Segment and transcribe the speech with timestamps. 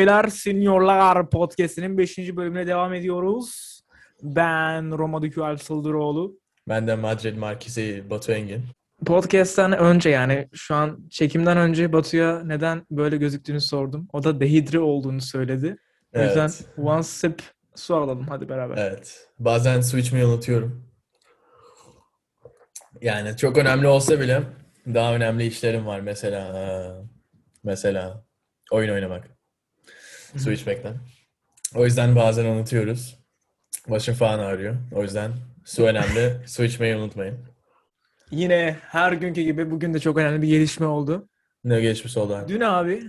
[0.00, 2.18] beyler, Seniorlar Podcast'inin 5.
[2.18, 3.80] bölümüne devam ediyoruz.
[4.22, 6.38] Ben Roma Düküel Sıldıroğlu.
[6.68, 8.62] Ben de Madrid Markizi Batu Engin.
[9.06, 14.08] Podcast'ten önce yani şu an çekimden önce Batu'ya neden böyle gözüktüğünü sordum.
[14.12, 15.76] O da dehidre olduğunu söyledi.
[16.14, 16.26] O Evet.
[16.28, 16.50] yüzden
[16.84, 17.42] one sip
[17.74, 18.76] su alalım hadi beraber.
[18.76, 19.28] Evet.
[19.38, 20.84] Bazen su içmeyi unutuyorum.
[23.00, 24.42] Yani çok önemli olsa bile
[24.86, 26.00] daha önemli işlerim var.
[26.00, 27.02] Mesela
[27.64, 28.24] mesela
[28.72, 29.39] oyun oynamak.
[30.36, 30.94] Su içmekten.
[31.74, 33.18] O yüzden bazen unutuyoruz.
[33.88, 34.76] Başım falan ağrıyor.
[34.92, 35.32] O yüzden
[35.64, 36.36] su önemli.
[36.46, 37.38] su içmeyi unutmayın.
[38.30, 41.28] Yine her günkü gibi bugün de çok önemli bir gelişme oldu.
[41.64, 42.48] Ne geçmiş oldu abi?
[42.48, 43.02] Dün abi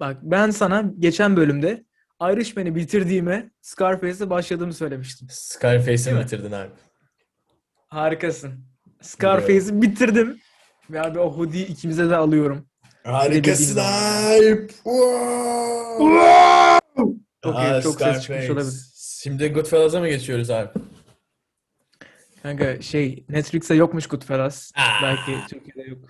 [0.00, 1.84] bak ben sana geçen bölümde
[2.22, 5.28] Irishman'i bitirdiğime Scarface'e başladığımı söylemiştim.
[5.30, 6.70] Scarface'i bitirdin abi.
[7.88, 8.64] Harikasın.
[9.00, 10.40] Scarface'i bitirdim.
[10.90, 12.66] Ve abi o hoodie'yi ikimize de alıyorum.
[13.04, 14.68] Harikasın abi.
[15.96, 17.14] Wow.
[17.44, 18.74] Çok Aa, iyi, çok ses çıkmış olabilir.
[19.22, 20.68] Şimdi Goodfellas'a mı geçiyoruz abi?
[22.42, 24.72] Kanka şey Netflix'te yokmuş Goodfellas.
[24.76, 25.02] Aa.
[25.02, 26.04] Belki Türkiye'de yok.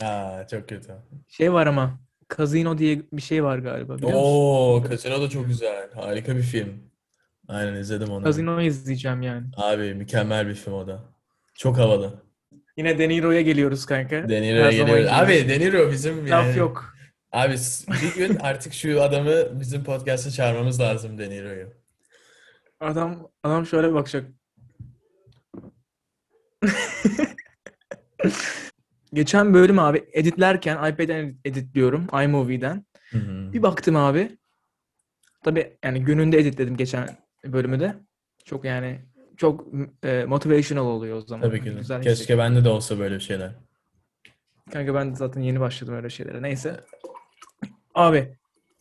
[0.00, 0.92] Aa, çok kötü.
[1.28, 2.00] Şey var ama
[2.36, 4.24] Casino diye bir şey var galiba biliyor musun?
[4.24, 5.92] Oo, Casino da çok güzel.
[5.94, 6.82] Harika bir film.
[7.48, 8.24] Aynen izledim onu.
[8.24, 9.46] Casino'yu izleyeceğim yani.
[9.56, 11.02] Abi mükemmel bir film o da.
[11.54, 12.23] Çok havalı.
[12.76, 14.28] Yine De Niro'ya geliyoruz kanka.
[14.28, 15.06] De Niro'ya geliyoruz.
[15.10, 16.48] Abi De Niro bizim yani.
[16.48, 16.94] Laf yok.
[17.32, 17.56] Abi
[18.02, 21.72] bir gün artık şu adamı bizim podcast'a çağırmamız lazım De Niro'yu.
[22.80, 24.30] Adam adam şöyle bakacak.
[29.12, 32.84] Geçen bölüm abi editlerken iPad'den editliyorum iMovie'den.
[33.10, 33.52] Hı hı.
[33.52, 34.38] Bir baktım abi.
[35.44, 37.08] Tabii yani gününde editledim geçen
[37.44, 37.94] bölümü de.
[38.44, 39.00] Çok yani
[39.36, 39.66] çok
[40.04, 41.48] e, motivational oluyor o zaman.
[41.48, 41.70] Tabii ki.
[41.70, 43.50] Güzel Keşke bende de olsa böyle şeyler.
[44.72, 46.42] Kanka ben de zaten yeni başladım öyle şeylere.
[46.42, 46.80] Neyse.
[47.94, 48.36] Abi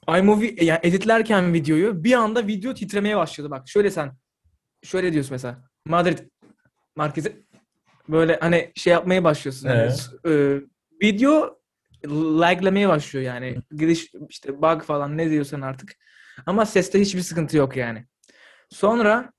[0.07, 3.51] iMovie yani editlerken videoyu bir anda video titremeye başladı.
[3.51, 4.11] Bak şöyle sen
[4.83, 5.69] şöyle diyorsun mesela.
[5.85, 6.17] Madrid
[6.97, 7.45] merkezi
[8.09, 9.67] böyle hani şey yapmaya başlıyorsun.
[9.67, 10.09] Hani, Evet.
[10.27, 10.61] e,
[11.01, 11.59] video
[12.07, 13.57] laglamaya başlıyor yani.
[13.72, 15.95] Giriş işte bug falan ne diyorsan artık.
[16.45, 18.06] Ama seste hiçbir sıkıntı yok yani.
[18.69, 19.32] Sonra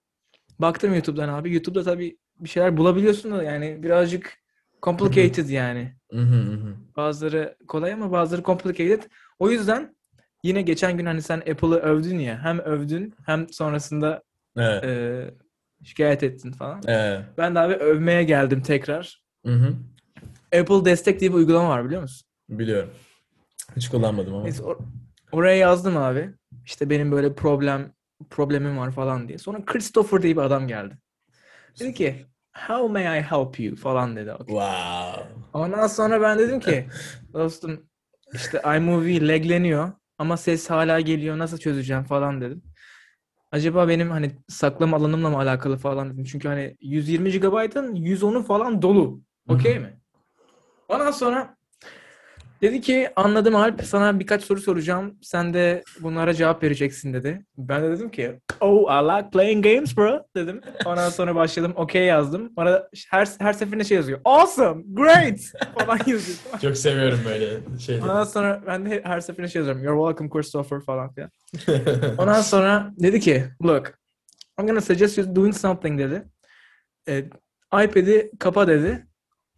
[0.59, 1.53] baktım YouTube'dan abi.
[1.55, 4.39] YouTube'da tabii bir şeyler bulabiliyorsun da yani birazcık
[4.83, 5.95] complicated yani.
[6.97, 9.03] Bazıları kolay ama bazıları complicated.
[9.39, 9.97] O yüzden
[10.43, 12.39] yine geçen gün hani sen Apple'ı övdün ya.
[12.43, 14.23] Hem övdün hem sonrasında
[14.57, 14.85] Evet.
[14.85, 15.31] e,
[15.85, 16.83] şikayet ettin falan.
[16.87, 17.21] Evet.
[17.39, 19.23] Ben de abi övmeye geldim tekrar.
[19.47, 19.75] Hı hı.
[20.61, 22.29] Apple Destek diye bir uygulama var biliyor musun?
[22.49, 22.91] Biliyorum.
[23.77, 24.43] Hiç kullanmadım ama.
[24.43, 24.79] Neyse or-
[25.33, 26.31] oraya yazdım abi.
[26.67, 27.93] İşte benim böyle problem
[28.31, 29.39] problemim var falan diye.
[29.39, 30.99] Sonra Christopher diye bir adam geldi.
[31.81, 34.33] Dedi ki How may I help you falan dedi.
[34.39, 35.27] Wow.
[35.53, 36.89] Ondan sonra ben dedim ki
[37.33, 37.87] dostum
[38.33, 42.63] işte iMovie lagleniyor ama ses hala geliyor nasıl çözeceğim falan dedim.
[43.53, 46.25] Acaba benim hani saklama alanımla mı alakalı falan dedim.
[46.25, 49.21] Çünkü hani 120 GB'ın 110'u falan dolu.
[49.49, 50.01] Okey mi?
[50.89, 51.57] Ondan sonra
[52.65, 55.19] dedi ki anladım Alp sana birkaç soru soracağım.
[55.23, 57.45] Sen de bunlara cevap vereceksin dedi.
[57.59, 60.61] Ben de dedim ki oh I like playing games bro dedim.
[60.85, 62.57] Ondan sonra başladım okey yazdım.
[62.57, 64.21] Bana her, her seferinde şey yazıyor.
[64.25, 65.41] Awesome, great
[65.79, 66.39] falan yazıyor.
[66.63, 68.05] Çok seviyorum böyle şeyleri.
[68.05, 69.85] Ondan sonra ben de her seferinde şey yazıyorum.
[69.85, 71.31] You're welcome Christopher falan filan.
[72.19, 73.99] Ondan sonra dedi ki look
[74.61, 76.23] I'm gonna suggest you doing something dedi.
[77.09, 77.19] E,
[77.85, 79.07] iPad'i kapa dedi.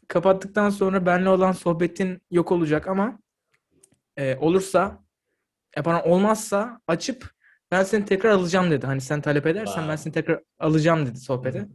[0.09, 3.19] Kapattıktan sonra benimle olan sohbetin yok olacak ama
[4.17, 5.05] e, olursa
[5.77, 7.31] e, pardon, olmazsa açıp
[7.71, 8.87] ben seni tekrar alacağım dedi.
[8.87, 9.89] Hani sen talep edersen Wow.
[9.91, 11.69] ben seni tekrar alacağım dedi sohbete.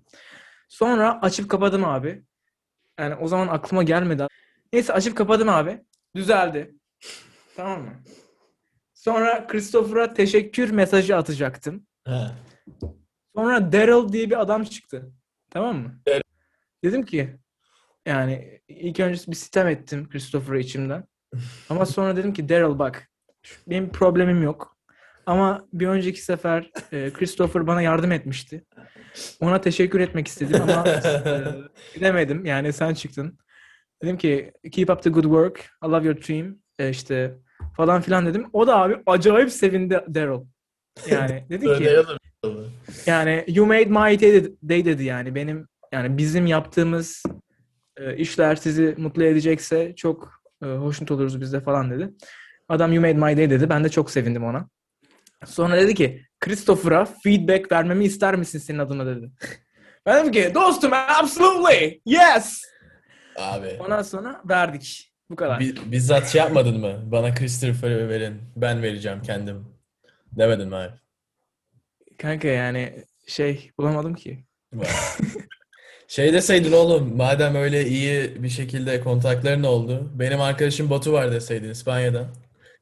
[0.69, 2.23] Sonra açıp kapadım abi.
[2.99, 4.27] Yani o zaman aklıma gelmedi.
[4.73, 5.81] Neyse açıp kapadım abi.
[6.15, 6.75] Düzeldi.
[7.55, 7.93] Tamam mı?
[8.93, 11.87] Sonra Christopher'a teşekkür mesajı atacaktım.
[12.05, 12.35] Ha.
[13.35, 15.11] Sonra Daryl diye bir adam çıktı.
[15.49, 16.01] Tamam mı?
[16.07, 16.21] Daryl.
[16.83, 17.37] Dedim ki
[18.05, 21.03] yani ilk önce bir sitem ettim Christopher'a içimden.
[21.69, 23.09] Ama sonra dedim ki Daryl bak
[23.67, 24.77] benim problemim yok.
[25.25, 28.65] Ama bir önceki sefer e, Christopher bana yardım etmişti.
[29.39, 31.01] Ona teşekkür etmek istedim ama e,
[31.93, 32.45] gidemedim.
[32.45, 33.37] Yani sen çıktın.
[34.03, 35.69] Dedim ki keep up the good work.
[35.85, 36.57] I love your team.
[36.79, 37.37] E, işte
[37.77, 38.49] falan filan dedim.
[38.53, 40.45] O da abi acayip sevindi Daryl.
[41.09, 42.65] Yani dedi ki Daryl.
[43.05, 44.21] yani you made my
[44.69, 47.23] day dedi yani benim yani bizim yaptığımız
[47.97, 52.09] e, işler sizi mutlu edecekse çok e, hoşnut oluruz biz de falan dedi.
[52.69, 53.69] Adam you made my day dedi.
[53.69, 54.69] Ben de çok sevindim ona.
[55.45, 59.31] Sonra dedi ki Christopher'a feedback vermemi ister misin senin adına dedi.
[60.05, 62.61] Ben dedim ki dostum absolutely yes.
[63.37, 63.77] Abi.
[63.79, 65.13] Ondan sonra verdik.
[65.29, 65.59] Bu kadar.
[65.59, 67.11] Bi- bizzat şey yapmadın mı?
[67.11, 68.41] Bana Christopher'ı verin.
[68.55, 69.65] Ben vereceğim kendim.
[70.31, 70.93] Demedin mi Alp?
[72.17, 74.45] Kanka yani şey bulamadım ki.
[76.11, 81.69] Şey deseydin oğlum, madem öyle iyi bir şekilde kontakların oldu, benim arkadaşım Batu var deseydin
[81.69, 82.27] İspanya'dan.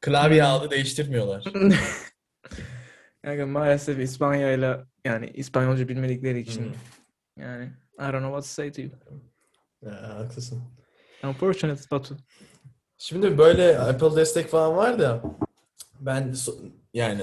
[0.01, 0.49] Klavye Hmm.
[0.51, 1.43] aldı değiştirmiyorlar.
[3.25, 6.73] Kanka maalesef İspanya'yla yani İspanyolca bilmedikleri için Hmm.
[7.43, 7.65] yani
[7.99, 8.91] I don't know what to say to you.
[9.85, 10.63] Ya, haklısın.
[11.23, 12.17] Unfortunate Batu.
[12.97, 15.21] Şimdi böyle Apple destek falan var da
[15.99, 16.33] ben
[16.93, 17.21] yani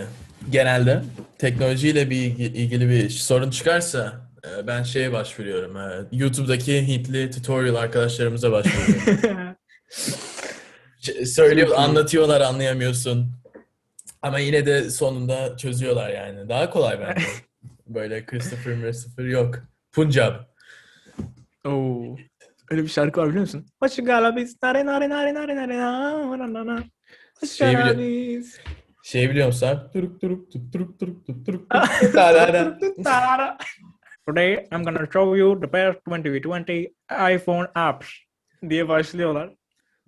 [0.51, 1.03] genelde
[1.39, 4.26] teknolojiyle bir ilgi- ilgili bir sorun çıkarsa
[4.67, 5.77] ben şeye başvuruyorum.
[5.77, 9.57] e, YouTube'daki Hintli tutorial arkadaşlarımıza başvuruyorum.
[11.25, 13.33] Söylüyor, anlatıyorlar, anlayamıyorsun.
[14.23, 16.49] Ama yine de sonunda çözüyorlar yani.
[16.49, 17.27] Daha kolay bence.
[17.87, 19.55] Böyle Christopher Christopher yok.
[19.93, 20.35] Punjab.
[21.65, 22.17] Oo.
[22.71, 23.67] Öyle bir şarkı var biliyor musun?
[23.83, 24.57] Hoş galabis.
[24.63, 26.85] Nare nare nare nare nare na na na na.
[27.41, 28.57] Hoş Şey galabis.
[29.03, 29.91] Şey biliyor musun?
[29.93, 31.07] tut turuk turuk tut
[31.47, 31.71] turuk tut.
[33.05, 33.59] Tarara.
[34.29, 38.07] Today I'm gonna show you the best 2020 iPhone apps
[38.69, 39.51] diye başlıyorlar.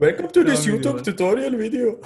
[0.00, 2.00] Welcome to this YouTube tutorial video.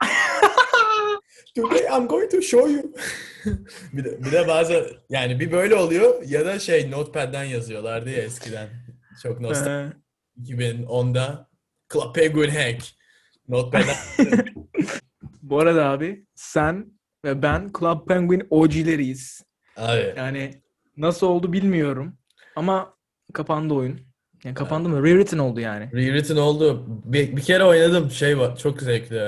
[1.54, 2.94] Today I'm going to show you.
[3.92, 8.22] bir de, bir de bazı yani bir böyle oluyor ya da şey Notepad'den yazıyorlardı ya
[8.22, 8.68] eskiden.
[9.22, 9.92] Çok nostalji.
[10.36, 11.48] Ee, 2010'da
[11.92, 12.82] Club Penguin Hack.
[13.48, 13.96] Notepad'den
[15.42, 16.92] bu arada abi sen
[17.24, 19.42] ve ben Club Penguin OG'leriyiz.
[19.76, 20.62] abi Yani
[21.00, 22.16] nasıl oldu bilmiyorum
[22.56, 22.94] ama
[23.32, 24.00] kapandı oyun.
[24.44, 25.04] Yani kapandı mı?
[25.04, 25.90] Rewritten oldu yani.
[25.92, 26.86] rewritten oldu.
[27.04, 28.10] Bir, bir kere oynadım.
[28.10, 28.56] Şey var.
[28.56, 29.16] Çok zevkli.
[29.16, 29.20] e,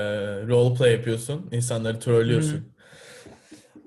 [0.47, 1.49] Role play yapıyorsun.
[1.51, 2.73] İnsanları trollüyorsun.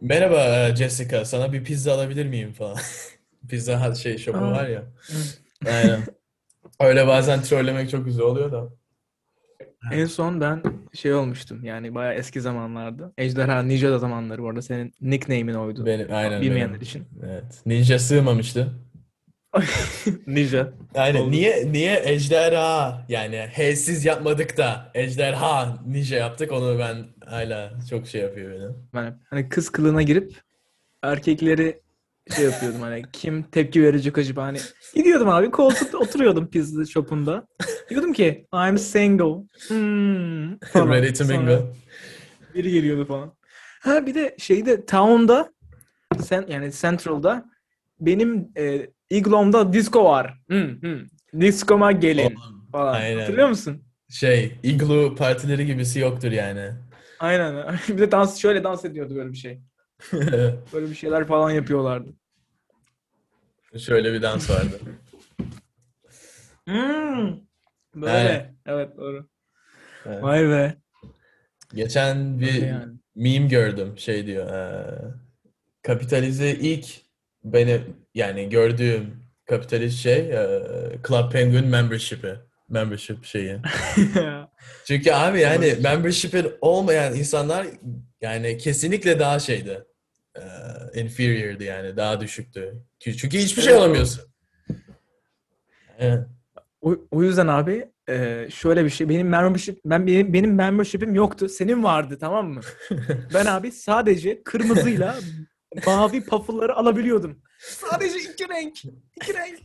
[0.01, 1.25] Merhaba e, Jessica.
[1.25, 2.77] Sana bir pizza alabilir miyim falan.
[3.49, 4.83] Pizza şey şopu var ya.
[5.67, 6.01] Aynen.
[6.81, 8.69] Öyle bazen trollemek çok güzel oluyor da.
[9.93, 10.63] En son ben
[10.93, 13.13] şey olmuştum yani bayağı eski zamanlarda.
[13.19, 15.87] Ejderha Ninja zamanları bu arada senin nickname'in oydu.
[15.87, 16.83] Benim, aynen Bilmeyenler benim.
[16.83, 17.05] için.
[17.27, 17.63] Evet.
[17.67, 18.73] Ninja sığmamıştı.
[20.27, 20.73] Ninja.
[20.95, 21.21] Aynen.
[21.21, 21.31] Oldu.
[21.31, 26.97] Niye niye ejderha yani H'siz yapmadık da ejderha ninja yaptık onu ben
[27.27, 28.75] hala çok şey yapıyor beni.
[28.95, 30.33] Ben hep hani kız kılığına girip
[31.03, 31.81] erkekleri
[32.35, 34.59] şey yapıyordum hani kim tepki verecek acaba hani
[34.95, 37.47] gidiyordum abi koltukta oturuyordum pizza shop'unda.
[37.91, 39.45] Diyordum ki I'm single.
[39.69, 40.89] Hmm, falan.
[40.89, 41.63] Ready to mingle.
[42.55, 43.33] Biri geliyordu falan.
[43.81, 45.53] Ha bir de şeyde Town'da
[46.23, 47.45] sen yani Central'da
[48.01, 50.35] benim e, iglomda disco var.
[50.49, 51.07] Hmm, hmm.
[51.41, 52.93] Disco'ma gelin Oğlum, falan.
[52.95, 53.21] aynen.
[53.21, 53.83] Hatırlıyor musun?
[54.11, 56.71] Şey, igloo partileri gibisi yoktur yani.
[57.19, 57.79] Aynen.
[57.89, 59.61] bir de dans şöyle dans ediyordu böyle bir şey.
[60.73, 62.09] Böyle bir şeyler falan yapıyorlardı.
[63.79, 64.81] Şöyle bir dans vardı.
[66.69, 67.37] Hmm.
[67.95, 68.11] Böyle.
[68.13, 68.57] Aynen.
[68.67, 69.29] Evet doğru.
[70.07, 70.23] Evet.
[70.23, 70.77] Vay be.
[71.75, 72.93] Geçen bir Öyle yani.
[73.15, 73.99] meme gördüm.
[73.99, 74.51] Şey diyor.
[74.51, 74.99] eee,
[75.83, 76.87] kapitalize ilk
[77.45, 82.37] benim yani gördüğüm kapitalist şey eee, Club Penguin membership'i.
[82.69, 83.59] Membership şeyi.
[84.87, 87.67] Çünkü abi yani membership'in olmayan insanlar
[88.21, 89.85] yani kesinlikle daha şeydi.
[90.37, 91.97] Eee inferior'dı yani.
[91.97, 92.83] Daha düşüktü.
[93.01, 94.23] Çünkü hiçbir şey alamıyorsun.
[95.99, 96.27] Evet.
[96.81, 101.49] o, o yüzden abi e, şöyle bir şey benim membership ben benim, benim membership'im yoktu.
[101.49, 102.61] Senin vardı tamam mı?
[103.35, 105.17] Ben abi sadece kırmızıyla
[105.87, 107.43] mavi puffle'ları alabiliyordum.
[107.59, 108.77] Sadece iki renk.
[109.17, 109.59] iki renk.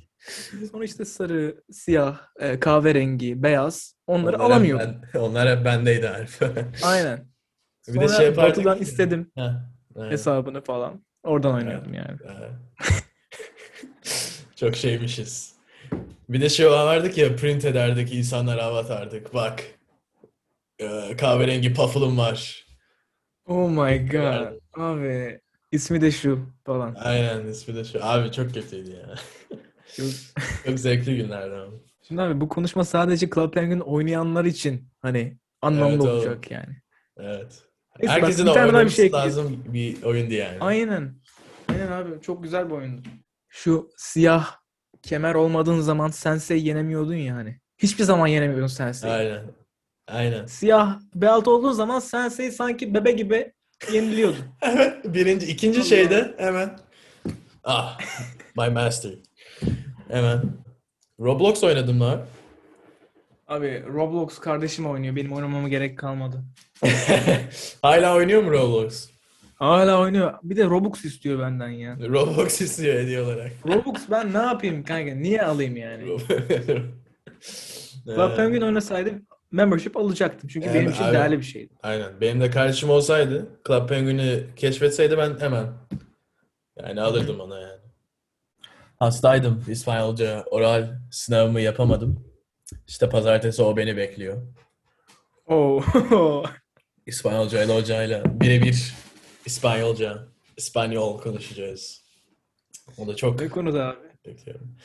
[0.83, 5.01] İşte sarı, siyah, e, kahverengi, beyaz onları Onlar hep alamıyordum.
[5.13, 6.39] ben- onlar hep bendeydi Arif.
[6.83, 7.27] Aynen.
[7.87, 10.11] Bir de şey yapardık Batu'dan ki- istedim Ha, evet.
[10.11, 11.05] hesabını falan.
[11.23, 12.17] Oradan oynuyordum yani.
[14.55, 15.53] Çok şeymişiz.
[16.29, 19.33] Bir de şey vardı ki ya, print ederdik insanlara avatardık.
[19.33, 19.63] Bak.
[20.79, 22.65] Ee, kahverengi puffle'ım var.
[23.45, 24.53] Oh my god.
[24.73, 25.39] Abi
[25.71, 26.95] ismi de şu falan.
[26.99, 28.05] Aynen ismi de şu.
[28.05, 29.15] Abi çok kötüydü ya.
[29.95, 31.71] Çok- zevkli günlerdi ama.
[32.07, 36.15] Şimdi abi bu konuşma sadece Club Penguin oynayanlar için hani anlamlı Evet, oğlum.
[36.15, 36.75] olacak yani.
[37.17, 37.63] Evet.
[37.99, 40.57] Neyse, bak, Herkesin tane daha bir oynaması şey lazım bir oyundu yani.
[40.59, 41.15] Aynen.
[41.69, 43.01] Aynen abi çok güzel bir oyundu.
[43.49, 44.55] Şu siyah
[45.01, 47.59] kemer olmadığın zaman Sensei yenemiyordun ya hani.
[47.77, 49.13] Hiçbir zaman yenemiyordun Sensei'yi.
[49.13, 49.41] Aynen.
[50.07, 50.45] Aynen.
[50.45, 53.53] Siyah belt olduğun zaman Sensei sanki bebe gibi
[53.93, 54.37] yeniliyordu.
[54.61, 55.13] Evet.
[55.13, 56.79] Birinci, ikinci şeyde hemen.
[57.63, 57.97] Ah.
[58.57, 59.11] My master.
[60.11, 60.41] Hemen.
[61.19, 62.21] Roblox oynadım lan.
[63.47, 65.15] Abi Roblox kardeşim oynuyor.
[65.15, 66.43] Benim oynamama gerek kalmadı.
[67.81, 69.09] Hala oynuyor mu Roblox?
[69.55, 70.33] Hala oynuyor.
[70.43, 71.97] Bir de Robux istiyor benden ya.
[72.09, 73.51] Roblox istiyor hediye olarak.
[73.67, 75.15] Robux ben ne yapayım kanka?
[75.15, 76.03] Niye alayım yani?
[78.07, 80.49] Ee, Club Penguin oynasaydım membership alacaktım.
[80.53, 81.13] Çünkü Evet, benim için abi.
[81.13, 81.73] değerli bir şeydi.
[81.83, 82.21] Aynen.
[82.21, 85.67] Benim de kardeşim olsaydı, Club Penguin'i keşfetseydi ben hemen
[86.79, 87.70] yani alırdım ona yani.
[89.01, 89.63] Hastaydım.
[89.67, 92.25] İspanyolca oral sınavımı yapamadım.
[92.87, 94.41] İşte pazartesi o beni bekliyor.
[95.47, 95.81] Oo.
[97.05, 98.93] İspanyolca ile hocayla birebir
[99.45, 100.27] İspanyolca,
[100.57, 102.03] İspanyol konuşacağız.
[102.97, 104.07] O da çok ne konuda abi?
[104.25, 104.77] bekliyorum.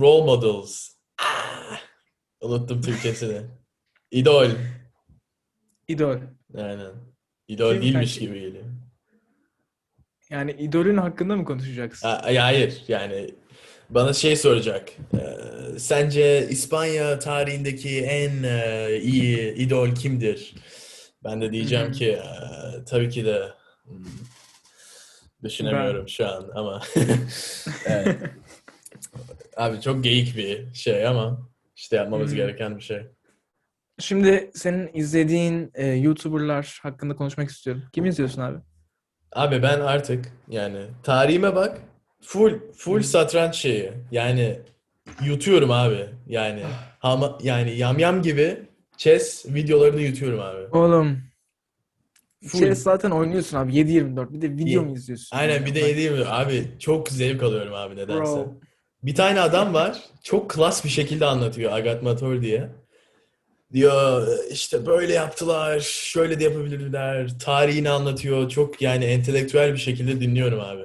[0.00, 0.88] Role models.
[1.22, 1.80] Ah!
[2.40, 3.40] Unuttum Türkçesini.
[4.10, 4.50] İdol.
[5.88, 6.16] İdol.
[6.54, 6.92] Aynen.
[7.48, 8.20] İdol Kim değilmiş kanki?
[8.20, 8.64] gibi geliyor.
[10.30, 12.08] Yani idolün hakkında mı konuşacaksın?
[12.08, 13.34] Ha- ay- Hayır yani
[13.90, 14.88] bana şey soracak.
[15.14, 20.54] Ee, sence İspanya tarihindeki en e, iyi idol kimdir?
[21.24, 22.24] Ben de diyeceğim ki e,
[22.84, 23.42] tabii ki de
[23.84, 24.04] hmm,
[25.44, 26.82] düşünemiyorum şu an ama
[27.86, 28.16] Evet.
[29.56, 33.02] Abi çok geyik bir şey ama işte yapmamız gereken bir şey.
[33.98, 37.82] Şimdi senin izlediğin e, YouTuber'lar hakkında konuşmak istiyorum.
[37.92, 38.58] Kim izliyorsun abi?
[39.36, 41.78] Abi ben artık yani tarihime bak
[42.20, 43.92] full full satranç şeyi.
[44.10, 44.60] Yani
[45.24, 46.06] yutuyorum abi.
[46.26, 46.62] Yani
[47.02, 48.62] ama yani yamyam gibi
[48.96, 50.76] chess videolarını yutuyorum abi.
[50.76, 51.18] Oğlum.
[52.46, 52.58] Full.
[52.58, 54.32] Chess zaten oynuyorsun abi 7-24.
[54.32, 55.36] Bir de video mu izliyorsun?
[55.36, 58.20] Aynen bir de Bak, yediğim abi çok zevk alıyorum abi nedense.
[58.20, 58.54] Bro.
[59.02, 62.68] Bir tane adam var çok klas bir şekilde anlatıyor Agat Mator diye.
[63.72, 67.38] Diyor işte böyle yaptılar, şöyle de yapabilirler.
[67.38, 68.48] Tarihini anlatıyor.
[68.48, 70.82] Çok yani entelektüel bir şekilde dinliyorum abi.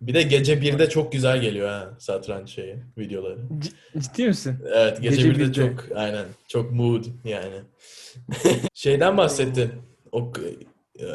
[0.00, 3.38] Bir de gece 1'de çok güzel geliyor ha satranç şeyi, videoları.
[3.58, 4.58] C- ciddi misin?
[4.74, 5.52] Evet gece, Gece 1'de 1'de.
[5.52, 7.60] çok aynen çok mood yani.
[8.74, 9.72] Şeyden bahsettin.
[10.12, 10.32] O
[11.00, 11.06] e,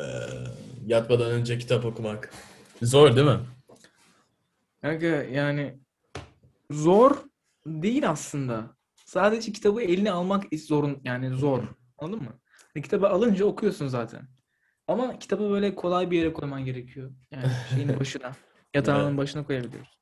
[0.88, 2.30] yatmadan önce kitap okumak.
[2.82, 3.40] Zor değil mi?
[4.82, 5.78] Kanka yani
[6.72, 7.12] zor
[7.66, 8.76] değil aslında.
[9.14, 11.64] Sadece kitabı eline almak zorun yani zor.
[11.98, 12.40] Anladın mı?
[12.74, 14.28] Hani kitabı alınca okuyorsun zaten.
[14.88, 17.12] Ama kitabı böyle kolay bir yere koyman gerekiyor.
[17.32, 17.44] Yani
[17.76, 18.32] şeyin başına.
[18.74, 20.00] Yatağının başına koyabiliyoruz.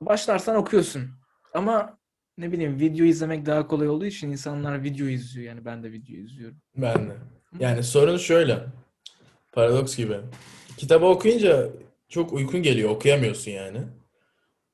[0.00, 1.10] Başlarsan okuyorsun.
[1.54, 1.98] Ama
[2.38, 5.46] ne bileyim video izlemek daha kolay olduğu için insanlar video izliyor.
[5.46, 6.56] Yani ben de video izliyorum.
[6.76, 7.16] Ben de.
[7.58, 8.58] Yani sorun şöyle.
[9.52, 10.16] Paradoks gibi.
[10.76, 11.68] Kitabı okuyunca
[12.08, 12.90] çok uykun geliyor.
[12.90, 13.80] Okuyamıyorsun yani.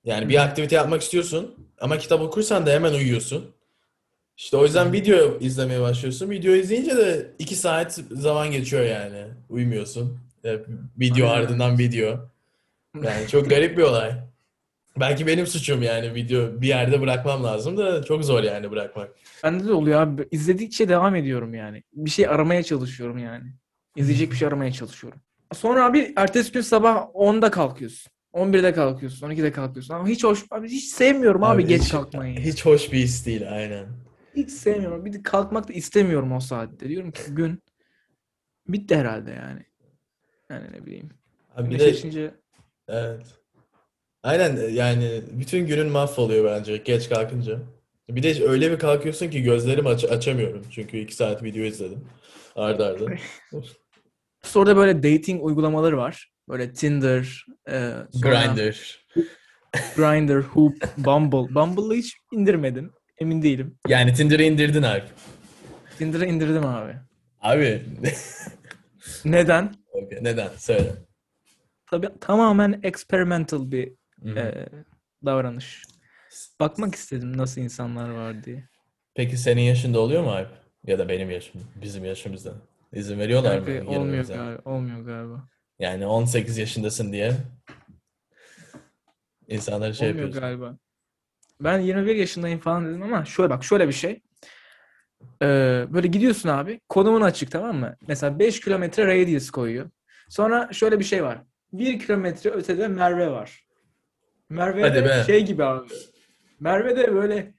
[0.07, 3.51] Yani bir aktivite yapmak istiyorsun ama kitap okursan da hemen uyuyorsun.
[4.37, 6.31] İşte o yüzden video izlemeye başlıyorsun.
[6.31, 9.25] Video izleyince de iki saat zaman geçiyor yani.
[9.49, 10.19] Uyumuyorsun.
[10.99, 11.43] Video Aynen.
[11.43, 12.31] ardından video.
[13.03, 14.13] Yani çok garip bir olay.
[15.01, 19.11] Belki benim suçum yani video bir yerde bırakmam lazım da çok zor yani bırakmak.
[19.45, 20.29] Bende de oluyor abi.
[20.31, 21.83] İzledikçe devam ediyorum yani.
[21.93, 23.45] Bir şey aramaya çalışıyorum yani.
[23.97, 25.21] İzleyecek bir şey aramaya çalışıyorum.
[25.55, 28.13] Sonra abi ertesi gün sabah 10'da kalkıyorsun.
[28.37, 29.95] 11'de kalkıyorsun, 12'de kalkıyorsun.
[29.95, 32.39] Ama hiç hoş, abi hiç sevmiyorum abi, Abi geç hiç- kalkmayı.
[32.39, 33.87] Hiç, Hiç hoş bir his değil aynen.
[34.49, 35.05] sevmiyorum.
[35.05, 36.89] Bir de kalkmak da istemiyorum o saatte.
[36.89, 37.63] Diyorum ki gün
[38.69, 39.63] bitti herhalde yani.
[40.51, 41.11] Yani ne bileyim.
[41.57, 42.35] Abi bir de açınca
[42.89, 43.27] evet.
[44.23, 47.59] Aynen yani bütün günün mahvoluyor bence geç kalkınca.
[48.09, 50.63] Bir de öyle bir kalkıyorsun ki gözlerimi aç açamıyorum.
[50.71, 52.05] Çünkü iki saat video izledim.
[52.57, 53.05] Arda arda.
[54.43, 56.33] sonra böyle dating uygulamaları var.
[56.49, 59.05] Böyle Tinder, e, sonra Grindr.
[59.97, 61.55] Grindr, Hoop, Bumble.
[61.55, 62.93] Bumble'ı hiç indirmedim.
[63.19, 63.79] Emin değilim.
[63.89, 65.05] Yani Tinder'ı indirdin Alp.
[65.99, 66.97] Tinder'ı indirdim abi.
[67.41, 67.83] Abi
[69.25, 69.75] Neden?
[69.93, 70.49] Okey, neden?
[70.57, 70.93] Söyle.
[71.91, 73.93] Tabii tamamen experimental bir
[74.37, 74.67] e,
[75.25, 75.83] davranış.
[76.61, 78.69] Bakmak istedim nasıl insanlar var diye.
[79.15, 80.49] Peki senin yaşında oluyor mu Alp?
[80.85, 82.53] Ya da benim yaşım, bizim yaşımızda.
[82.93, 84.35] İzin veriyorlar mı Kanka, olmuyor girmemize?
[84.35, 84.63] galiba.
[84.71, 85.49] Olmuyor galiba.
[85.79, 87.33] Yani 18 yaşındasın diye
[89.49, 90.49] insanları şey olmuyor yapıyorsun.
[90.61, 90.79] galiba.
[91.61, 94.23] Ben 21 yaşındayım falan dedim ama şöyle bak şöyle bir şey.
[95.43, 96.81] Ee, böyle gidiyorsun abi.
[96.89, 97.97] Konumun açık tamam mı?
[98.09, 99.91] Mesela 5 kilometre radius koyuyor.
[100.29, 101.43] Sonra şöyle bir şey var.
[101.73, 103.67] 1 kilometre ötede Merve var.
[104.49, 105.25] Merve Hadi de be.
[105.27, 105.89] şey gibi abi.
[106.61, 107.55] Merve de böyle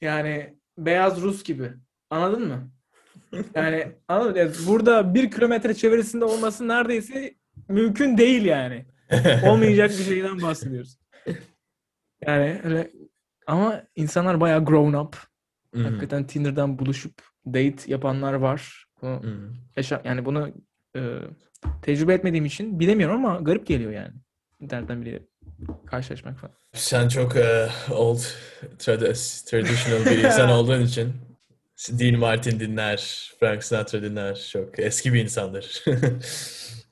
[0.00, 1.72] yani beyaz Rus gibi.
[2.10, 2.70] Anladın mı?
[3.54, 4.38] Yani anladın mı?
[4.38, 7.34] Yani burada 1 kilometre çevresinde olması neredeyse
[7.68, 8.86] mümkün değil yani.
[9.44, 10.98] Olmayacak bir şeyden bahsediyoruz.
[12.26, 12.90] Yani öyle
[13.46, 15.16] ama insanlar bayağı grown up.
[15.74, 15.84] Hı hı.
[15.84, 18.86] Hakikaten Tinder'dan buluşup date yapanlar var.
[19.02, 19.22] Bunu
[19.76, 20.52] yaşa yani bunu
[20.96, 21.18] e,
[21.82, 24.14] tecrübe etmediğim için bilemiyorum ama garip geliyor yani.
[24.60, 25.22] İnternetten bile
[25.86, 26.54] karşılaşmak falan.
[26.72, 28.20] Sen çok e, old
[28.78, 31.12] trad- traditional bir insan olduğun için
[31.90, 34.48] Dean Martin dinler, Frank Sinatra dinler.
[34.52, 35.84] Çok eski bir insandır.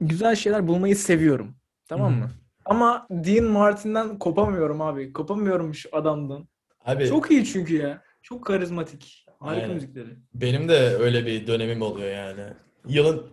[0.00, 1.54] Güzel şeyler bulmayı seviyorum.
[1.88, 2.30] Tamam mı?
[2.64, 5.12] Ama Dean Martin'den kopamıyorum abi.
[5.12, 6.48] Kopamıyorum şu adamdan.
[6.84, 8.02] Abi Çok iyi çünkü ya.
[8.22, 9.26] Çok karizmatik.
[9.40, 9.74] Harika Aynen.
[9.74, 10.08] müzikleri.
[10.34, 12.44] Benim de öyle bir dönemim oluyor yani.
[12.88, 13.26] Yılın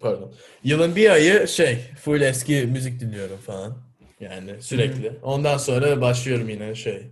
[0.00, 0.34] pardon.
[0.64, 3.76] Yılın bir ayı şey full eski müzik dinliyorum falan.
[4.20, 5.12] Yani sürekli.
[5.22, 7.10] Ondan sonra başlıyorum yine şey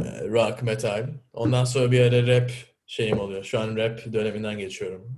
[0.00, 1.08] e, rock, metal.
[1.32, 2.50] Ondan sonra bir ara rap
[2.86, 3.44] şeyim oluyor.
[3.44, 5.16] Şu an rap döneminden geçiyorum.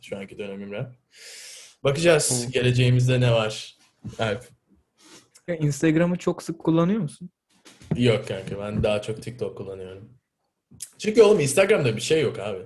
[0.00, 0.92] Şu anki dönemim rap.
[1.84, 3.76] Bakacağız geleceğimizde ne var.
[4.18, 4.44] Alp.
[5.58, 7.30] Instagram'ı çok sık kullanıyor musun?
[7.96, 10.08] Yok kanka ben daha çok TikTok kullanıyorum.
[10.98, 12.58] Çünkü oğlum Instagram'da bir şey yok abi.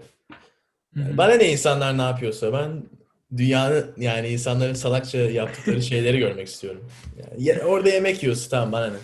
[0.96, 2.82] Bana ne insanlar ne yapıyorsa ben
[3.36, 6.90] dünyanın yani insanların salakça yaptıkları şeyleri görmek istiyorum.
[7.38, 8.98] Yani orada yemek yiyorsun tamam bana ne.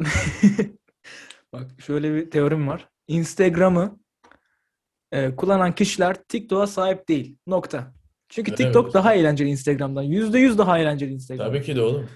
[1.52, 2.88] Bak şöyle bir teorim var.
[3.08, 4.00] Instagram'ı
[5.12, 7.36] e, kullanan kişiler TikTok'a sahip değil.
[7.46, 7.99] Nokta.
[8.30, 8.94] Çünkü Öyle mi TikTok diyorsun?
[8.98, 10.04] daha eğlenceli Instagram'dan.
[10.04, 11.46] %100 daha eğlenceli Instagram.
[11.46, 12.10] Tabii ki de oğlum.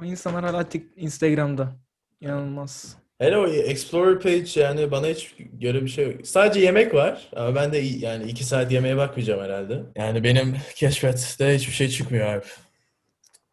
[0.00, 1.76] O insanlar hala tik- Instagram'da.
[2.20, 2.96] İnanılmaz.
[3.18, 6.26] Hele o Explorer page yani bana hiç göre bir şey yok.
[6.26, 9.82] Sadece yemek var ama ben de yani iki saat yemeğe bakmayacağım herhalde.
[9.96, 12.44] Yani benim keşfette hiçbir şey çıkmıyor abi.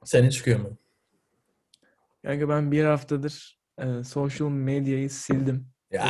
[0.03, 0.77] Senin çıkıyor mu?
[2.23, 5.67] Yani ben bir haftadır e, social medyayı sildim.
[5.91, 6.05] Ya.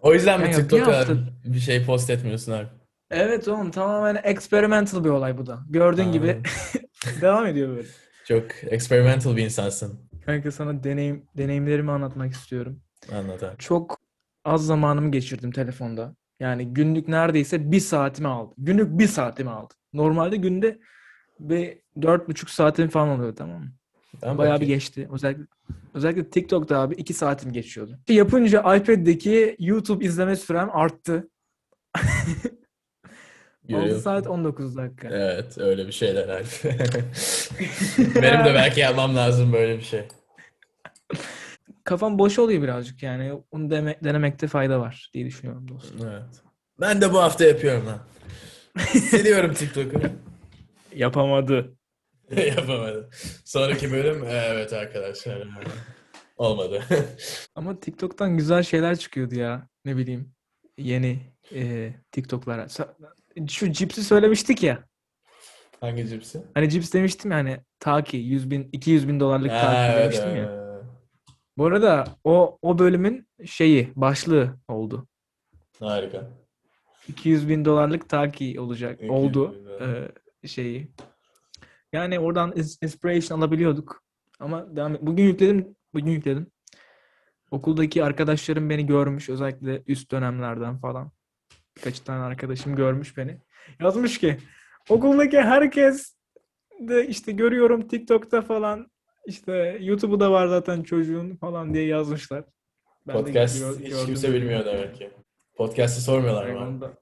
[0.00, 2.68] O yüzden mi Kanka, bir TikTok'a hafta- bir şey post etmiyorsun abi?
[3.10, 5.60] Evet oğlum tamamen experimental bir olay bu da.
[5.70, 6.42] Gördüğün gibi
[7.20, 7.88] devam ediyor böyle.
[8.24, 10.00] Çok experimental bir insansın.
[10.26, 12.80] Kanka sana deneyim deneyimlerimi anlatmak istiyorum.
[13.12, 13.56] Anlat abi.
[13.58, 13.98] Çok
[14.44, 16.14] az zamanımı geçirdim telefonda.
[16.40, 18.54] Yani günlük neredeyse bir saatimi aldı.
[18.58, 19.74] Günlük bir saatimi aldı.
[19.92, 20.78] Normalde günde
[21.40, 23.72] bir dört buçuk saatim falan oluyor tamam mı?
[24.22, 25.08] Ben Bayağı bir geçti.
[25.12, 25.44] Özellikle
[25.94, 27.98] özellikle TikTok'ta abi iki saatim geçiyordu.
[28.08, 31.28] Yapınca iPad'deki YouTube izleme sürem arttı.
[33.64, 34.02] 6 Görüyorum.
[34.02, 35.08] saat 19 dakika.
[35.08, 36.44] Evet, öyle bir şeyler abi.
[37.98, 40.02] Benim de belki yapmam lazım böyle bir şey.
[41.84, 43.32] Kafam boş oluyor birazcık yani.
[43.50, 46.00] Onu deme- denemekte fayda var diye düşünüyorum dostum.
[46.08, 46.42] Evet.
[46.80, 47.98] Ben de bu hafta yapıyorum lan.
[48.88, 50.00] Siliyorum TikTok'u.
[50.94, 51.74] Yapamadı.
[52.56, 53.10] Yapamadım.
[53.44, 55.48] Sonraki bölüm evet arkadaşlar.
[56.36, 56.82] Olmadı.
[57.54, 59.68] Ama TikTok'tan güzel şeyler çıkıyordu ya.
[59.84, 60.32] Ne bileyim.
[60.78, 61.18] Yeni
[61.54, 62.66] e, TikTok'lara.
[63.48, 64.84] Şu cipsi söylemiştik ya.
[65.80, 66.42] Hangi cipsi?
[66.54, 70.36] Hani cips demiştim ya hani Taki 100 bin 200 bin dolarlık Ha, Taki evet, demiştim
[70.36, 70.52] ya.
[70.52, 70.84] evet.
[71.58, 75.06] Bu arada o o bölümün şeyi başlığı oldu.
[75.80, 76.30] Harika.
[77.08, 79.54] 200 bin dolarlık Taki olacak 200 oldu
[80.42, 80.90] e, şeyi.
[81.92, 84.02] Yani oradan inspiration alabiliyorduk.
[84.40, 85.76] Ama devam et- Bugün yükledim.
[85.94, 86.46] Bugün yükledim.
[87.50, 89.28] Okuldaki arkadaşlarım beni görmüş.
[89.28, 91.12] Özellikle üst dönemlerden falan.
[91.80, 93.36] Birkaç tane arkadaşım görmüş beni.
[93.80, 94.36] Yazmış ki
[94.88, 96.16] okuldaki herkes
[96.80, 98.90] de işte görüyorum TikTok'ta falan
[99.26, 102.44] işte YouTube'u da var zaten çocuğun falan diye yazmışlar.
[103.06, 105.10] Ben de Podcast gör- hiç kimse bilmiyor demek ki.
[105.54, 106.58] Podcast'ı sormuyorlar mı?
[106.68, 106.92] Onu da,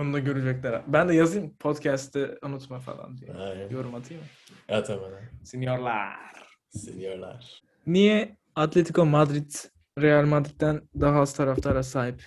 [0.00, 0.82] onu da görecekler.
[0.86, 3.32] Ben de yazayım podcast'ı unutma falan diye.
[3.32, 3.70] Aynen.
[3.70, 4.74] Yorum atayım mı?
[4.76, 5.10] At hemen.
[5.44, 6.16] Seniorlar.
[6.70, 7.62] Siliyorlar.
[7.86, 9.50] Niye Atletico Madrid
[9.98, 12.22] Real Madrid'den daha az taraftara sahip?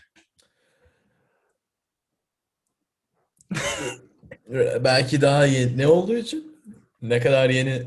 [4.83, 5.77] Belki daha yeni.
[5.77, 6.57] Ne olduğu için?
[7.01, 7.83] Ne kadar yeni?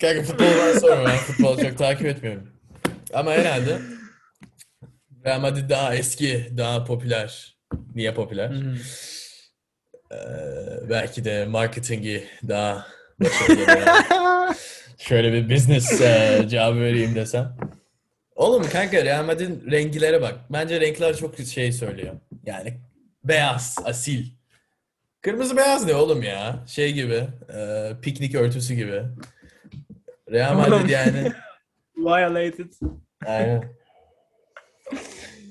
[0.00, 1.04] Kanka futboldan sorma.
[1.04, 2.48] Ben futbolu çok takip etmiyorum.
[3.14, 3.78] Ama herhalde
[5.24, 7.56] Real Madrid daha eski, daha popüler.
[7.94, 8.52] Niye popüler?
[10.12, 10.16] Ee,
[10.90, 12.86] belki de marketingi daha
[13.20, 14.54] başarılı.
[14.98, 17.56] Şöyle bir business e, cevabı vereyim desem.
[18.36, 20.34] Oğlum kanka Real Madrid'in renklere bak.
[20.50, 22.14] Bence renkler çok şey söylüyor.
[22.44, 22.74] Yani
[23.24, 24.26] beyaz, asil.
[25.26, 26.64] Kırmızı beyaz ne oğlum ya?
[26.66, 29.02] Şey gibi, e, piknik örtüsü gibi.
[30.30, 30.54] Real.
[30.56, 31.32] Madrid yani.
[31.96, 32.72] Violated.
[33.26, 33.64] Aynen.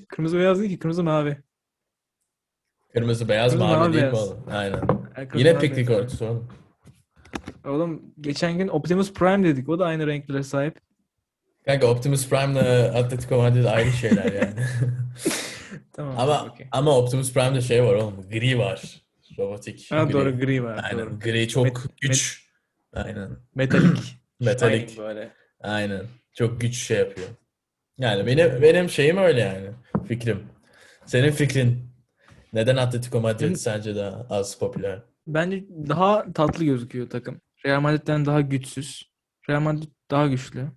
[0.08, 1.36] Kırmızı beyaz değil ki kırmızı mavi.
[2.92, 4.44] Kırmızı beyaz, Kırmızı, mavi mavi, değil mi oğlum?
[4.50, 4.80] Aynen.
[5.14, 6.02] Kırmızı Yine piknik beyaz.
[6.02, 6.48] örtüsü oğlum.
[7.64, 9.68] Oğlum geçen gün Optimus Prime dedik.
[9.68, 10.80] O da aynı renklere sahip.
[11.66, 14.54] Kanka Optimus Prime'la Atletico Madrid ayrı şeyler yani.
[15.92, 16.14] Tamam.
[16.18, 16.66] ama okey.
[16.72, 18.28] ama Optimus Prime'de şey var oğlum.
[18.30, 19.05] Gri var.
[19.38, 19.86] Robotik.
[19.90, 20.12] Ha, gri.
[20.12, 20.80] doğru gri var.
[20.84, 21.06] Aynen.
[21.06, 21.18] Doğru.
[21.20, 22.46] Gri çok Met- güç.
[22.92, 23.30] Aynen.
[23.54, 24.16] Metalik.
[24.40, 24.98] Metalik.
[24.98, 25.32] Böyle.
[25.60, 26.02] Aynen.
[26.32, 27.28] Çok güç şey yapıyor.
[27.98, 29.70] Yani benim benim şeyim öyle yani.
[30.08, 30.46] Fikrim.
[31.06, 31.90] Senin fikrin
[32.52, 35.02] neden Atletico Madrid sence daha az popüler?
[35.26, 37.40] Bence daha tatlı gözüküyor takım.
[37.66, 39.10] Real Madrid'den daha güçsüz.
[39.50, 40.68] Real Madrid daha güçlü.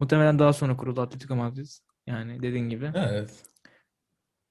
[0.00, 1.66] Muhtemelen daha sonra kuruldu Atletico Madrid.
[2.06, 2.92] Yani dediğin gibi.
[2.94, 3.30] Evet.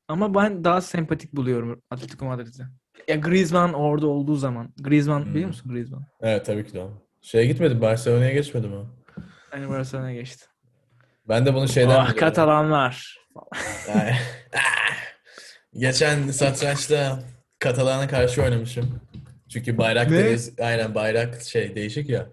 [0.08, 2.64] Ama ben daha sempatik buluyorum Atletico Madrid'i.
[3.08, 4.74] Ya Griezmann orada olduğu zaman.
[4.82, 5.48] Griezmann biliyor Hmm.
[5.48, 6.06] musun Griezmann?
[6.22, 6.84] Evet tabii ki de.
[7.22, 8.76] Şeye gitmedi, Barcelona'ya geçmedi mi?
[9.52, 10.46] Aynı Barcelona'ya geçti.
[11.30, 12.16] Ben de bunu şeyden Ah.
[12.16, 13.18] Katalanlar.
[13.90, 14.16] Yani-
[15.78, 17.20] Geçen satrançta
[17.60, 19.00] Katalan'a karşı oynamışım.
[19.50, 20.18] Çünkü bayrak Ne?
[20.26, 22.30] deniz, aynen bayrak şey değişik ya.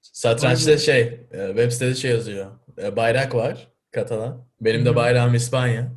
[0.00, 0.80] Satrançta Aynen.
[0.80, 1.00] şey
[1.32, 2.46] e, web sitede şey yazıyor.
[2.82, 4.46] E, Bayrak var Katalan.
[4.60, 5.92] Benim de bayrağım İspanya.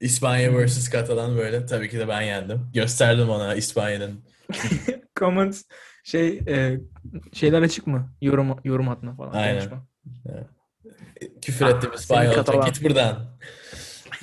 [0.00, 1.66] İspanya vs Katalan böyle.
[1.66, 2.70] Tabii ki de ben yendim.
[2.74, 4.24] Gösterdim ona İspanya'nın.
[5.18, 5.62] Comments
[6.04, 6.80] şey e,
[7.32, 8.12] şeyler açık mı?
[8.20, 9.32] Yorum yorum atma falan.
[9.32, 9.60] Aynen.
[9.60, 9.86] konuşma.
[11.42, 11.90] Küfür Ah, ettim.
[12.08, 12.66] Katalan.
[12.66, 13.38] Git buradan.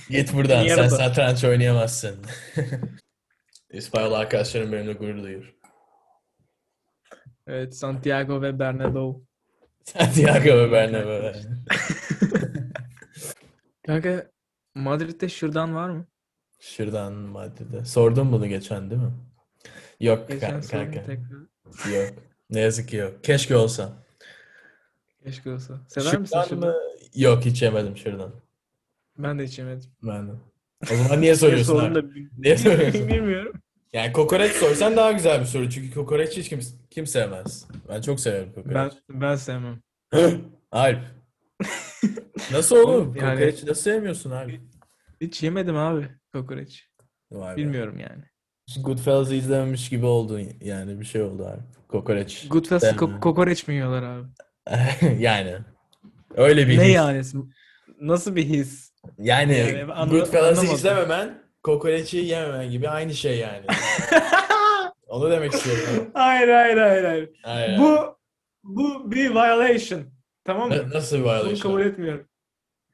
[0.10, 0.56] Git buradan.
[0.58, 0.90] Sen Mierda.
[0.90, 2.16] satranç oynayamazsın.
[3.72, 5.54] İspanyol arkadaşlarım benimle gurur duyuyor.
[7.48, 9.24] Evet Santiago ve Bernabeu.
[9.84, 11.32] Santiago ve Bernabeu.
[13.88, 14.28] Kanka
[14.78, 16.06] Madrid'de şırdan var mı?
[16.60, 17.86] Şuradan Madrid'e.
[17.86, 19.12] Sordum bunu geçen değil mi?
[20.00, 21.04] Yok Geçen sordum kanka.
[21.04, 21.38] tekrar.
[21.96, 22.14] Yok.
[22.50, 23.24] Ne yazık ki yok.
[23.24, 23.94] Keşke olsa.
[25.24, 25.74] Keşke olsa.
[25.88, 26.70] Sever misin Şırdan şırdan?
[26.70, 26.76] mı?
[27.16, 28.32] Yok hiç yemedim şuradan.
[29.18, 29.90] Ben de hiç yemedim.
[30.04, 30.32] Ben de.
[30.94, 31.96] O zaman niye soruyorsun abi?
[31.96, 32.02] da
[32.38, 33.08] Niye soruyorsun?
[33.08, 33.54] Bilmiyorum.
[33.94, 35.70] Yani kokoreç sorsan daha güzel bir soru.
[35.70, 36.60] Çünkü kokoreç hiç kim,
[36.90, 37.66] kim sevmez.
[37.90, 38.76] Ben çok severim kokoreç.
[38.76, 39.80] Ben ben sevmem.
[40.72, 41.00] Alp.
[42.52, 43.16] Nasıl oğlum?
[43.16, 44.62] Yani- Kokoreç nasıl sevmiyorsun abi?
[45.22, 46.88] Hiç yemedim abi kokoreç.
[47.32, 47.58] Vay be.
[47.62, 48.24] Bilmiyorum yani.
[48.84, 51.62] Goodfellas'ı izlememiş gibi oldu yani bir şey oldu abi.
[51.88, 52.48] Kokoreç.
[52.50, 53.10] Goodfellas'ta Sevmem.
[53.16, 54.28] ko- kokoreç mi yiyorlar abi?
[55.24, 55.56] yani.
[56.36, 56.96] Öyle bir Ne his.
[56.96, 57.22] yani?
[58.02, 58.92] Nasıl bir his?
[59.18, 63.66] Yani, Yani anla- Goodfellas'ı izlememen, kokoreçi yememen gibi aynı şey yani.
[65.08, 66.12] Onu demek istiyorum.
[66.14, 67.30] hayır hayır hayır hayır.
[67.44, 67.80] Aynen.
[67.80, 68.18] Bu
[68.64, 70.02] bu bir violation.
[70.48, 70.90] Tamam mı?
[70.94, 71.56] nasıl bir Bunu violation?
[71.72, 72.28] kabul etmiyorum.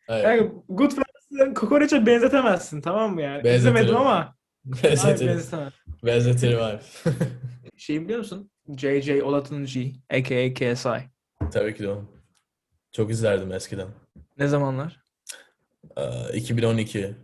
[0.10, 0.24] Evet.
[0.26, 3.44] Yani Goodfellas'ı kokoreçe benzetemezsin tamam mı yani?
[3.44, 3.58] Benzetirim.
[3.76, 4.36] İzlemedim ama
[4.82, 5.28] hayır Benzetirim.
[5.28, 5.72] benzetemem.
[6.06, 6.80] Benzetirim abi.
[7.78, 8.50] Şey biliyor musun?
[8.78, 9.24] J.J.
[9.24, 11.10] Olatunji aka KSI.
[11.52, 12.08] Tabii ki de oğlum.
[12.92, 13.88] Çok izlerdim eskiden.
[14.38, 15.00] Ne zamanlar?
[15.98, 17.16] Ee, 2012.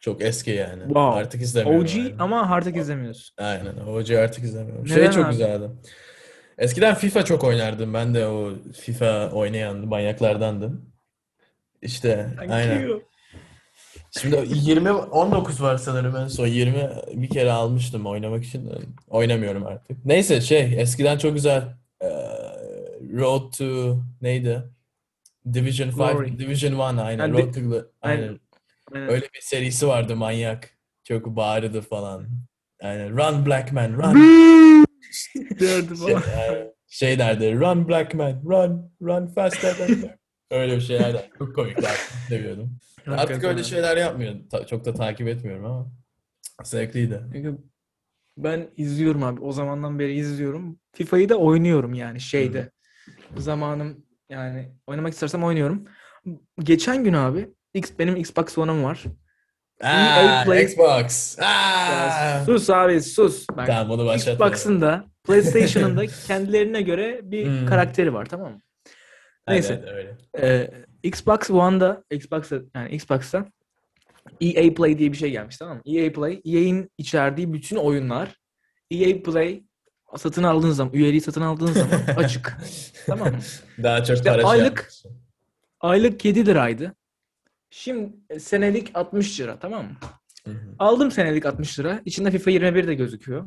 [0.00, 0.82] Çok eski yani.
[0.82, 1.20] Wow.
[1.20, 1.82] Artık izlemiyorum.
[1.84, 2.14] OG yani.
[2.18, 3.34] ama artık izlemiyorsun.
[3.38, 3.76] Aynen.
[3.86, 4.84] OG artık izlemiyorum.
[4.84, 5.30] Neden Şey çok abi?
[5.32, 5.70] güzeldi.
[6.58, 7.94] Eskiden FIFA çok oynardım.
[7.94, 10.92] Ben de o FIFA oynayan manyaklardandım.
[11.82, 12.82] İşte Thank aynen.
[12.88, 13.02] you.
[14.20, 18.72] Şimdi 20 19 var sanırım en son 20 bir kere almıştım oynamak için.
[19.08, 20.04] Oynamıyorum artık.
[20.04, 21.62] Neyse şey eskiden çok güzel
[22.02, 22.08] eee,
[23.12, 24.62] Road to neydi?
[25.52, 26.38] Division 5, Glory.
[26.38, 27.18] Division 1 aynen.
[27.18, 27.82] Ha, Road to Aynen.
[28.02, 28.38] aynen.
[28.92, 29.08] Aynen.
[29.08, 30.70] Öyle bir serisi vardı manyak.
[31.04, 32.26] Çok bağırdı falan.
[32.82, 33.10] Aynen.
[33.10, 34.16] Run Black Man, run.
[35.60, 36.22] Derdi Şey, falan.
[36.22, 37.54] e, şey derdi.
[37.54, 40.18] Run Black Man, run, run faster than that."
[40.50, 41.30] Öyle bir şeyler derdi.
[41.38, 41.86] Çok komikti.
[42.28, 42.78] Seviyordum.
[43.06, 44.48] Artık öyle şeyler yapmıyorum.
[44.48, 45.90] Ta- çok da takip etmiyorum ama
[46.64, 47.20] zevkliydi.
[47.32, 47.58] Çünkü
[48.38, 49.40] ben izliyorum abi.
[49.40, 50.78] O zamandan beri izliyorum.
[50.92, 52.70] FIFA'yı da oynuyorum yani şeyde.
[53.36, 55.84] Zamanım yani oynamak istersem oynuyorum.
[56.58, 59.04] Geçen gün abi X, benim Xbox One'um var.
[59.82, 61.38] Aa, Play- Xbox.
[61.38, 62.44] Aa.
[62.44, 63.46] sus abi sus.
[63.56, 64.48] Bak, Tamam bunu başlatalım.
[64.52, 67.66] Xbox'ın da PlayStation'ın da kendilerine göre bir Hmm.
[67.66, 68.60] karakteri var tamam mı?
[69.48, 69.82] Neyse.
[69.84, 70.16] Evet, öyle.
[70.48, 70.70] Ee,
[71.02, 73.44] Xbox One'da Xbox'ta yani Xbox'ta
[74.40, 75.82] EA Play diye bir şey gelmiş tamam mı?
[75.86, 78.36] EA Play, EA'in içerdiği bütün oyunlar
[78.90, 79.62] EA Play
[80.16, 82.56] satın aldığın zaman, üyeliği satın aldığın zaman açık.
[83.06, 83.38] tamam mı?
[83.82, 85.12] Daha çok İşte para şey aylık- yapmışsın.
[85.80, 86.94] Aylık 7 liraydı.
[87.70, 89.90] Şimdi e, senelik 60 lira tamam mı?
[90.44, 92.00] Hı hı, Aldım senelik 60 lira.
[92.04, 93.46] İçinde FIFA 21 de gözüküyor.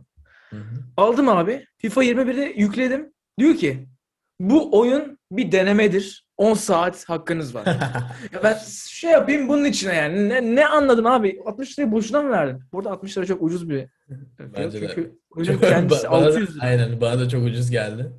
[0.50, 0.76] hı hı.
[0.98, 1.66] Aldım abi.
[1.78, 3.14] FIFA 21'de yükledim.
[3.40, 3.88] Diyor ki
[4.40, 6.26] bu oyun bir denemedir.
[6.38, 7.66] 10 saat hakkınız var.
[8.34, 8.58] Ya ben
[8.90, 10.30] şey yapayım bunun içine yani.
[10.30, 11.40] Ne, ne anladım abi?
[11.46, 12.64] 60 lirayı boşuna mı verdin?
[12.74, 13.86] Burada 60 lira çok ucuz bir
[14.56, 14.74] fiyat.
[14.74, 14.80] De.
[14.80, 16.64] Çünkü oyunun kendisi ba- bana da- 600 lira.
[16.66, 18.12] Aynen bana da çok ucuz geldi.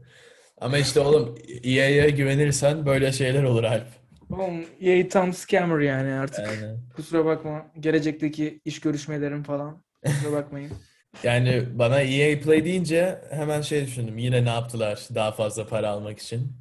[0.60, 1.34] Ama işte oğlum
[1.64, 3.86] EA'ye güvenirsen böyle şeyler olur Alp.
[4.30, 6.48] Oğlum EA tam scammer yani artık.
[6.48, 6.78] Aynen.
[6.96, 7.66] Kusura bakma.
[7.80, 9.82] Gelecekteki iş görüşmelerim falan.
[10.06, 10.72] Kusura bakmayın.
[11.22, 14.18] Yani bana EA Play deyince hemen şey düşündüm.
[14.18, 16.52] Yine ne yaptılar daha fazla para almak için?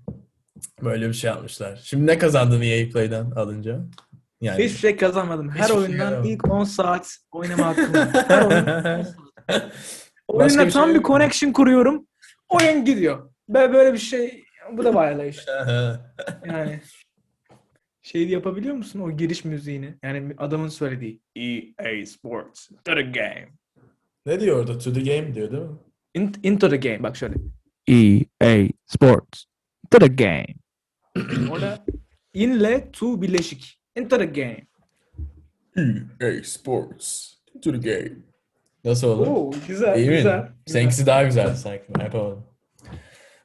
[0.83, 1.79] Böyle bir şey yapmışlar.
[1.83, 3.79] Şimdi ne kazandın EA Play'den alınca?
[4.41, 5.49] Yani Hiçbir şey kazanmadım.
[5.49, 6.31] Her şey oyundan kazanmadım.
[6.31, 8.09] ilk 10 saat oynama hakkım var.
[8.27, 9.15] Her oyun 10 saat.
[9.47, 9.69] Başka
[10.27, 12.07] Oyunla bir tam şey bir connection kuruyorum.
[12.49, 13.29] Oyun gidiyor.
[13.49, 15.55] Böyle böyle bir şey bu da violation.
[16.45, 16.79] Yani
[18.11, 19.95] şey yapabiliyor musun o giriş müziğini?
[20.03, 23.47] Yani adamın söylediği EA Sports to the game.
[24.25, 24.77] ne diyor orada?
[24.77, 25.69] To the game diyor değil mi?
[26.15, 27.03] In- into the game.
[27.03, 27.33] Bak şöyle.
[27.87, 29.43] EA Sports
[29.91, 30.47] to the game.
[31.51, 31.85] Orada
[32.33, 33.79] inle to birleşik.
[33.95, 34.67] Into the game.
[36.21, 37.33] EA Sports.
[37.63, 38.11] To the game.
[38.83, 39.27] Nasıl olur?
[39.27, 40.15] Oo güzel İyi mi?
[40.15, 40.41] güzel.
[40.41, 40.51] güzel.
[40.67, 41.83] Seninkisi daha güzel sanki.
[41.97, 42.45] Ben yapamadım.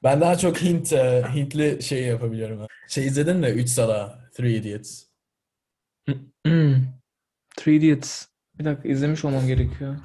[0.02, 2.66] Ben daha çok Hint, e, Hintli şey yapabiliyorum.
[2.88, 3.46] Şey izledin mi?
[3.46, 5.04] Üç Sala, Three Idiots.
[7.56, 8.26] Three Idiots.
[8.58, 9.96] Bir dakika izlemiş olmam gerekiyor.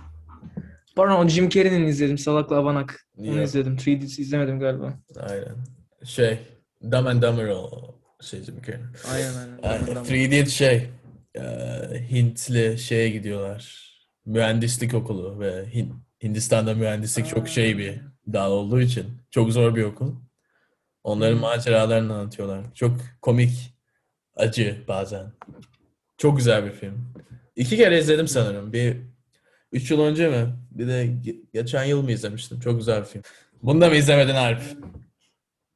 [0.96, 2.18] Pardon o Jim Carrey'nin izledim.
[2.18, 3.06] Salakla Avanak.
[3.18, 3.48] Onu Yok.
[3.48, 3.78] izledim.
[3.78, 4.94] Three Idiots izlemedim galiba.
[5.20, 5.56] Aynen.
[6.04, 6.40] Şey,
[6.84, 7.70] Dumb and Dumber o
[8.22, 8.80] şey Jim Carrey.
[9.12, 9.60] Aynen aynen.
[9.64, 9.86] Aynen.
[9.86, 10.90] Tamam, Three Idiots şey,
[11.36, 11.42] e,
[12.12, 13.90] Hintli şeye gidiyorlar.
[14.26, 18.02] Mühendislik okulu ve Hin- Hindistan'da mühendislik çok şey bir
[18.34, 20.16] dal olduğu için çok zor bir okul.
[21.04, 22.66] Onların maceralarını anlatıyorlar.
[22.76, 23.74] Çok komik,
[24.40, 25.32] acı bazen.
[26.18, 27.14] Çok güzel bir film.
[27.56, 28.74] İki kere izledim sanırım.
[28.74, 28.98] Bir
[29.72, 30.46] üç yıl önce mi?
[30.72, 32.60] Bir de ge- geçen yıl mı izlemiştim?
[32.60, 33.24] Çok güzel bir film.
[33.64, 34.62] Bunu da mı izlemedin Alp?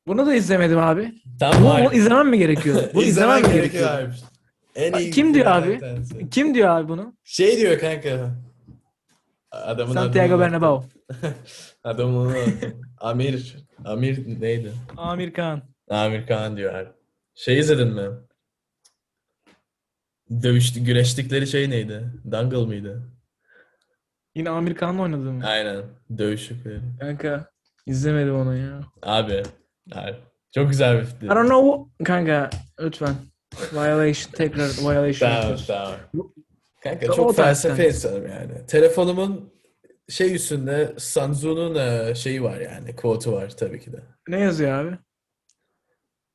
[0.07, 1.13] Bunu da izlemedim abi.
[1.39, 2.89] Tamam Bunu, bunu izlemem mi gerekiyordu?
[2.93, 3.89] Bunu izlemem mi gerekiyordu?
[3.89, 4.13] Alp.
[4.75, 5.79] En iyi Kim diyor abi?
[5.79, 6.29] tanesi.
[6.29, 7.13] Kim diyor abi bunu?
[7.23, 8.31] Şey diyor kanka.
[9.51, 10.83] Adamın Santiago Bernabéu.
[11.83, 12.35] Adamın
[12.97, 13.55] Amir.
[13.85, 14.71] Amir neydi?
[14.97, 15.61] Amir Khan.
[15.89, 16.89] Amir Khan diyor abi.
[17.35, 18.01] Şey izledin mi?
[20.43, 22.03] Dövüştü, güreştikleri şey neydi?
[22.31, 23.03] Dangle mıydı?
[24.35, 25.45] Yine Amir Khan'la oynadı mı?
[25.45, 25.83] Aynen.
[26.17, 26.79] Dövüştükleri.
[26.99, 27.49] Kanka
[27.85, 28.81] izlemedim onu ya.
[29.01, 29.43] Abi.
[29.93, 30.15] abi.
[30.55, 31.31] Çok güzel bir film.
[31.31, 32.03] I don't know.
[32.03, 33.15] Kanka lütfen.
[33.73, 35.29] Violation tekrar violation.
[35.29, 35.67] Tamam yapıyoruz.
[35.67, 35.93] tamam.
[36.83, 38.65] Kanka çok felsefe insanım yani.
[38.67, 39.53] Telefonumun
[40.09, 42.95] şey üstünde Sun e, şeyi var yani.
[42.95, 43.99] Quote'u var tabii ki de.
[44.27, 44.97] Ne yazıyor abi?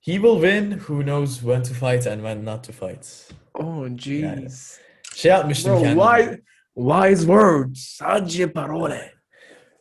[0.00, 3.32] He will win who knows when to fight and when not to fight.
[3.58, 4.78] Oh jeez.
[5.14, 6.02] Şey yapmıştım Bro, kendime.
[6.02, 6.42] wise,
[6.76, 7.78] wise words.
[7.80, 9.12] Sadece parole.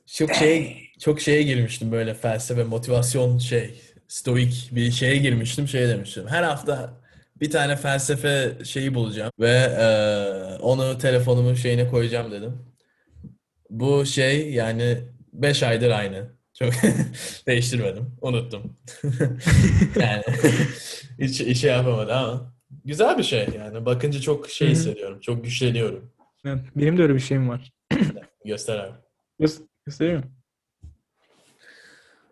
[0.06, 5.68] Çok şey çok şeye girmiştim böyle felsefe, motivasyon şey, stoik bir şeye girmiştim.
[5.68, 6.28] Şey demiştim.
[6.28, 6.94] Her hafta
[7.42, 12.58] bir tane felsefe şeyi bulacağım ve eee, onu telefonumun şeyine koyacağım dedim.
[13.70, 14.98] Bu şey yani
[15.34, 16.38] 5 aydır aynı.
[16.60, 16.74] Çok
[17.48, 18.16] değiştirmedim.
[18.22, 18.78] Unuttum.
[20.00, 20.24] Yani
[21.20, 23.86] hiç işe yapamadı ama güzel bir şey yani.
[23.86, 25.20] Bakınca çok şey hissediyorum.
[25.20, 26.12] Çok güçleniyorum.
[26.46, 27.72] Evet, Benim de öyle bir şeyim var.
[28.46, 28.94] Göster abi.
[29.40, 30.24] Göz, göstereyim mi?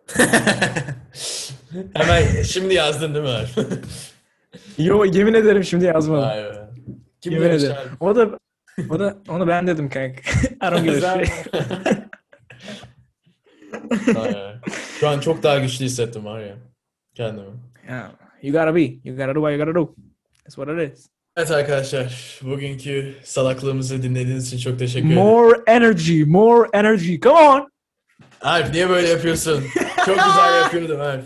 [1.94, 3.48] Hemen şimdi yazdın değil mi abi?
[4.86, 6.24] Yo yemin ederim şimdi yazmadım.
[6.28, 6.68] Vay be.
[7.20, 7.76] Kim yemin demiş ederim.
[7.76, 7.96] abi?
[8.00, 8.38] O da
[8.90, 10.20] o da onu ben dedim kanka.
[10.66, 11.54] I don't give a Sen- shit.
[14.16, 14.60] Vay be.
[15.00, 16.56] Şu an çok daha güçlü hissettim var ya.
[17.14, 17.46] Kendimi.
[17.88, 18.10] Yeah.
[18.42, 18.80] You gotta be.
[18.82, 19.94] You gotta do what you gotta do.
[20.46, 21.08] That's what it is.
[21.36, 22.40] Evet arkadaşlar.
[22.42, 25.22] Bugünkü salaklığımızı dinlediğiniz için çok teşekkür ederim.
[25.22, 27.18] More energy, more energy.
[27.18, 27.72] Come on.
[28.40, 29.64] Alp niye böyle yapıyorsun?
[30.06, 31.24] Çok güzel yapıyordum Alp.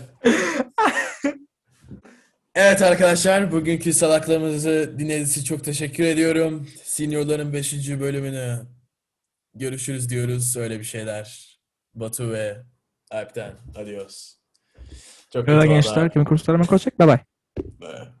[2.55, 6.67] Evet arkadaşlar, bugünkü salaklığımızı dinlediğiniz için çok teşekkür ediyorum.
[6.83, 7.99] Seniorların 5.
[7.99, 8.59] bölümünü
[9.55, 10.57] görüşürüz diyoruz.
[10.57, 11.57] Öyle bir şeyler.
[11.95, 12.57] Batu ve
[13.11, 13.53] Alp'ten.
[13.75, 14.35] Adios.
[15.33, 16.11] Çok Merhaba gençler.
[16.11, 16.99] Kimin kurslarıma koşacak?
[16.99, 17.19] Bye bye.
[17.81, 18.20] Bye.